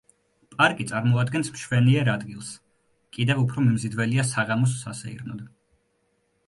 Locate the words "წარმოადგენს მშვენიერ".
0.91-2.09